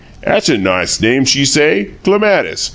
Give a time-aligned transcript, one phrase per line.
[0.25, 1.89] ''At's a nice name!' she say.
[2.01, 2.69] 'Clematis.'